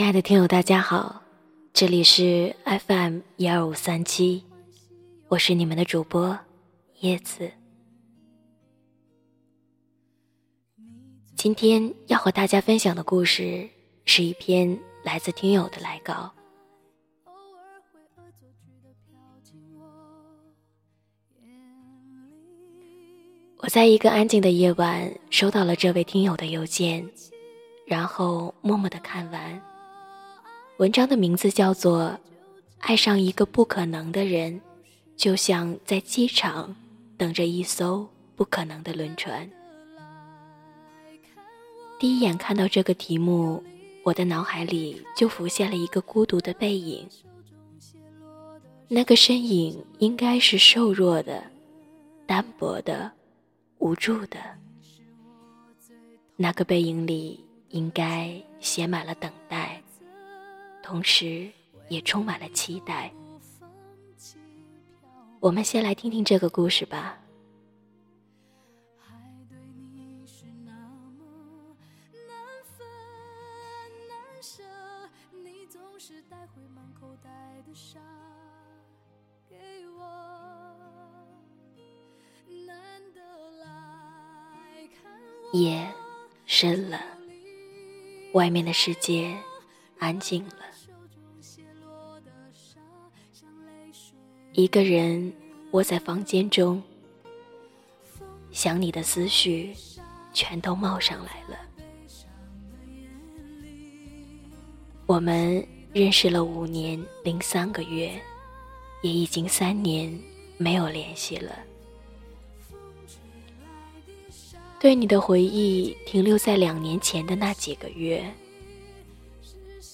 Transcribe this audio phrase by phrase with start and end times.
[0.00, 1.22] 亲爱的听友，大家好，
[1.74, 4.42] 这里是 FM 一二五三七，
[5.28, 6.38] 我是你们的主播
[7.00, 7.50] 叶子。
[11.36, 13.68] 今天要和大家分享的故事
[14.06, 16.32] 是一篇来自听友的来稿。
[23.58, 27.06] 我在一个安静的夜晚收到了这位听友的邮件，
[27.84, 29.69] 然后默默的看完。
[30.80, 32.04] 文章的名字叫做
[32.78, 34.54] 《爱上一个不可能的人》，
[35.14, 36.74] 就像在机场
[37.18, 39.46] 等着一艘不可能的轮船。
[41.98, 43.62] 第一眼看到这个题目，
[44.02, 47.06] 我的脑海里就浮现了一个孤独的背影。
[48.88, 51.44] 那个身影应该是瘦弱的、
[52.26, 53.12] 单薄的。
[53.80, 54.38] 无助的，
[56.36, 59.79] 那个背影里应该写满了等待，
[60.90, 61.48] 同时
[61.88, 63.12] 也充满了期待。
[65.38, 67.16] 我们先来听听这个故事吧。
[85.52, 85.88] 夜
[86.46, 87.00] 深了，
[88.32, 89.36] 外面的世界
[90.00, 90.54] 安静了。
[94.52, 95.32] 一个人
[95.70, 96.82] 窝在房间中，
[98.50, 99.72] 想你的思绪
[100.32, 101.56] 全都冒上来了。
[105.06, 108.20] 我们认识了五年零三个月，
[109.02, 110.18] 也已经三年
[110.58, 111.56] 没有联系了。
[114.80, 118.24] 对你的回忆停留在两年前的那几个月。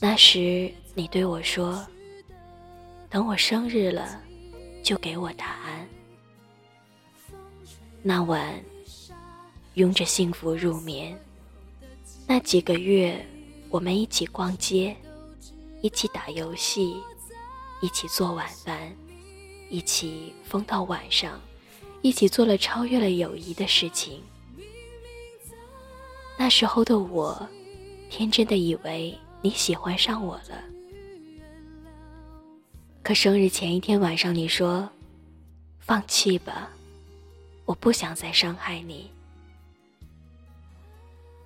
[0.00, 1.84] 那时你对我说
[3.10, 4.20] ：“等我生日了，
[4.84, 5.88] 就给我答案。”
[8.00, 8.62] 那晚，
[9.74, 11.18] 拥着幸福入眠。
[12.26, 13.26] 那几个月，
[13.70, 14.94] 我们一起逛街，
[15.80, 17.02] 一起打游戏，
[17.80, 18.94] 一起做晚饭，
[19.70, 21.40] 一起疯到晚上，
[22.02, 24.22] 一起做了超越了友谊的事情。
[26.36, 27.48] 那时候的我，
[28.10, 30.73] 天真的以为你喜欢上我了。
[33.04, 34.88] 可生日前一天晚上，你说
[35.78, 36.70] ：“放弃吧，
[37.66, 39.10] 我不想再伤害你。”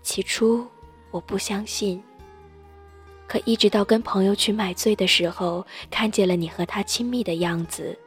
[0.04, 0.64] 起初
[1.10, 2.00] 我不相信，
[3.26, 7.98] 可一直到跟朋友去买醉的时候，看见了你和他亲密的样子，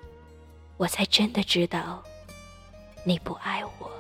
[0.78, 2.02] 我才真的知道，
[3.04, 3.92] 你不爱我。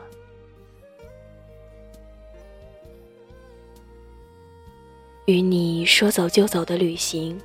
[5.25, 7.39] 与你说走就走的旅行，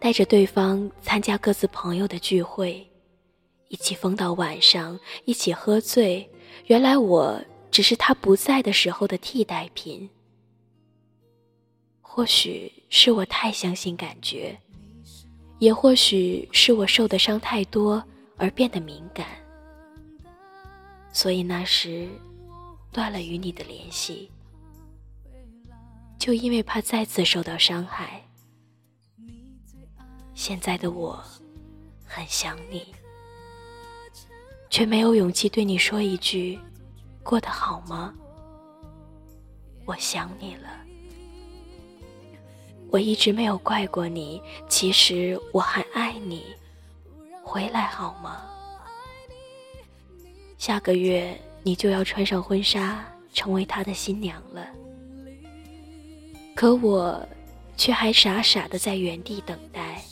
[0.00, 2.90] 带着对方参加各自朋友的聚会，
[3.68, 6.28] 一起疯到晚上，一起喝醉。
[6.66, 7.38] 原来我
[7.70, 10.08] 只是他不在的时候的替代品。
[12.00, 14.58] 或许是我太相信感觉，
[15.58, 18.02] 也或许是我受的伤太多
[18.38, 19.26] 而变得敏感，
[21.12, 22.08] 所以那时
[22.90, 24.30] 断了与你的联系。
[26.18, 28.22] 就因为怕再次受到伤害，
[30.40, 31.22] 现在的我
[32.06, 32.94] 很想你，
[34.70, 36.58] 却没有勇气对你说一句
[37.22, 38.14] “过得好吗？”
[39.84, 40.70] 我想你了。
[42.90, 46.46] 我一直没有怪过你，其实我还爱你，
[47.42, 48.40] 回来好吗？
[50.56, 53.04] 下个月你就要穿上婚纱，
[53.34, 54.66] 成为他的新娘了。
[56.56, 57.28] 可我，
[57.76, 60.02] 却还傻傻的在原地等待，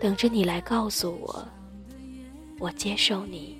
[0.00, 1.48] 等着你来告诉我，
[2.58, 3.58] 我接受你。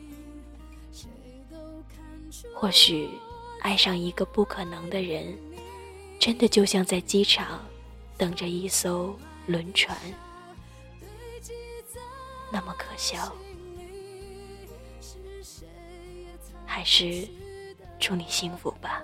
[2.55, 3.09] 或许，
[3.61, 5.37] 爱上一个不可能的人，
[6.19, 7.65] 真的就像在机场
[8.17, 9.97] 等着一艘轮船，
[12.53, 13.33] 那么可笑。
[16.65, 17.27] 还是，
[17.99, 19.03] 祝你幸福吧。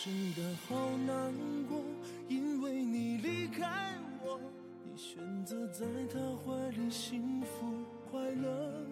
[0.00, 1.34] 真的好难
[1.66, 1.82] 过，
[2.28, 4.40] 因为你离开我，
[4.84, 8.86] 你选择在他怀里幸福快乐，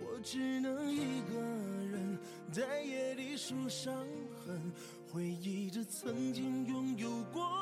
[0.00, 1.38] 我只能一个
[1.86, 2.18] 人
[2.50, 3.94] 在夜里数伤
[4.44, 4.72] 痕，
[5.08, 7.61] 回忆着曾经拥有过。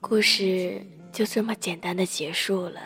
[0.00, 0.80] 故事
[1.12, 2.80] 就这么简单的结束了。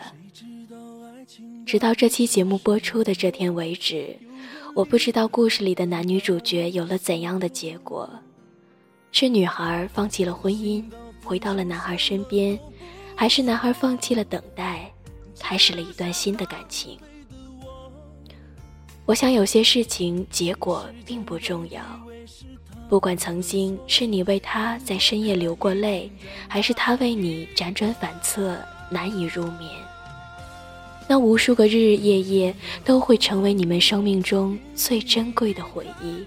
[1.65, 4.15] 直到这期节目播出的这天为止，
[4.75, 8.09] 我不知道故事里的男女主角有了怎样的结果：
[9.11, 10.83] 是女孩放弃了婚姻，
[11.23, 12.59] 回到了男孩身边，
[13.15, 14.91] 还是男孩放弃了等待，
[15.39, 16.99] 开始了一段新的感情？
[19.05, 21.79] 我想有些事情结果并不重要，
[22.89, 26.11] 不管曾经是你为他在深夜流过泪，
[26.47, 28.57] 还是他为你辗转反侧
[28.89, 29.71] 难以入眠，
[31.07, 36.25] 那无数个日日夜夜都会成为你们生命中最珍贵的回忆。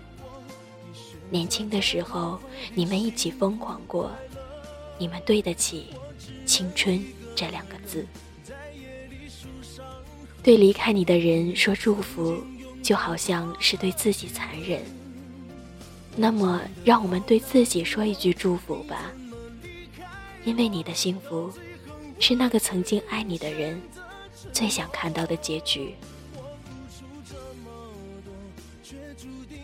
[1.31, 2.39] 年轻的时候，
[2.75, 4.13] 你们一起疯狂过，
[4.99, 5.87] 你们对得起
[6.47, 7.05] “青春”
[7.35, 8.07] 这两个字。
[10.45, 12.41] 对离开你的人说祝福。
[12.89, 14.81] 就好像是对自己残忍，
[16.17, 19.13] 那么让我们对自己说一句祝福吧，
[20.43, 21.53] 因为你的幸福，
[22.19, 23.79] 是那个曾经爱你的人
[24.55, 25.95] 最想看到的结局。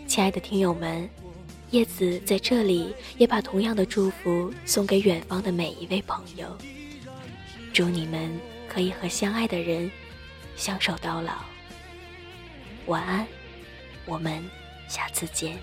[0.06, 1.08] 亲爱的听友们，
[1.70, 6.46] 叶子在这里也把同样的祝福送给远方的每一位朋友，
[7.72, 8.38] 祝你们
[8.68, 9.90] 可以和相爱的人
[10.56, 11.53] 相守到老。
[12.86, 13.26] 晚安，
[14.04, 14.44] 我们
[14.88, 15.58] 下次见。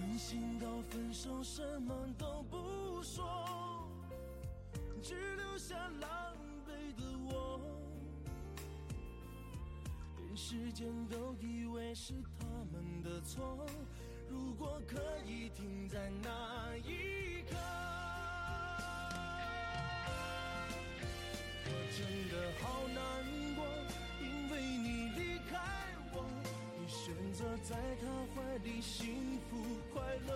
[0.00, 3.88] 狠心到分手，什么都不说，
[5.00, 6.34] 只留下狼
[6.66, 7.60] 狈的我。
[10.16, 13.64] 连时间都以为是他们的错。
[14.30, 17.56] 如果可以停在那一刻，
[21.64, 21.98] 我真
[22.28, 22.98] 的好难
[23.56, 23.64] 过，
[24.20, 24.86] 因为你
[25.18, 25.56] 离开
[26.12, 26.24] 我，
[26.78, 29.56] 你选择在他怀里幸福
[29.92, 30.32] 快乐，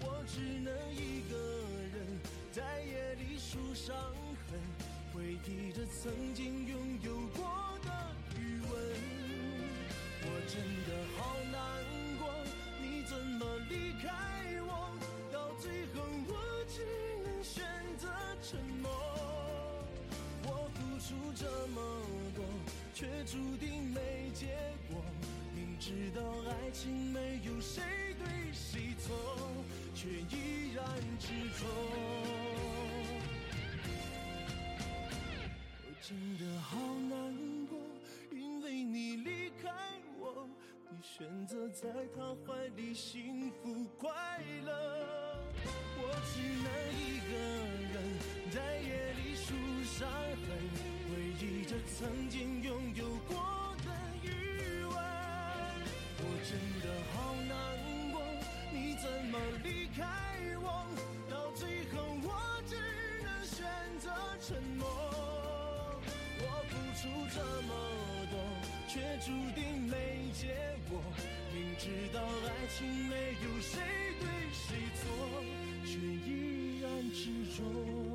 [0.00, 1.36] 我只能一个
[1.96, 3.94] 人在夜里数伤
[4.50, 4.60] 痕，
[5.14, 7.90] 回忆着曾经拥有过的
[8.36, 8.70] 余温，
[10.22, 11.20] 我真的好
[11.52, 12.01] 难。
[13.08, 14.08] 怎么离开
[14.66, 14.96] 我？
[15.32, 16.80] 到最后我只
[17.24, 17.64] 能选
[17.98, 18.08] 择
[18.42, 18.90] 沉默。
[20.44, 21.80] 我付出这么
[22.34, 22.44] 多，
[22.94, 24.46] 却注定没结
[24.90, 25.02] 果。
[25.54, 27.82] 明知道爱情没有谁
[28.18, 29.14] 对谁错，
[29.94, 30.84] 却依然
[31.18, 31.26] 执
[31.58, 31.66] 着。
[35.84, 36.76] 我真的好
[41.02, 44.08] 选择在他怀里幸福快
[44.64, 44.72] 乐，
[45.98, 46.00] 我
[46.32, 47.32] 只能一个
[47.92, 47.94] 人
[48.52, 50.46] 在夜里数伤痕，
[51.10, 53.34] 回忆着曾经拥有过
[53.84, 53.90] 的
[54.22, 54.94] 余温。
[56.18, 57.52] 我真的好难
[58.12, 58.22] 过，
[58.72, 60.06] 你怎么离开
[60.62, 60.86] 我？
[61.28, 62.76] 到最后我只
[63.24, 63.66] 能选
[63.98, 64.08] 择
[64.40, 64.86] 沉默。
[66.38, 67.02] 我付出
[67.34, 67.74] 这么
[68.30, 68.38] 多。
[68.92, 70.48] 却注定没解
[70.90, 71.00] 我。
[71.54, 73.78] 明知道爱情没有谁
[74.18, 75.02] 对谁错，
[75.84, 77.20] 却依然执
[77.56, 78.11] 着。